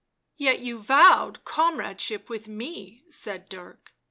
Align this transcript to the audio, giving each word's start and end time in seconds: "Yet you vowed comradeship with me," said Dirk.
"Yet 0.35 0.61
you 0.61 0.79
vowed 0.79 1.45
comradeship 1.45 2.27
with 2.27 2.47
me," 2.47 3.03
said 3.11 3.47
Dirk. 3.49 3.93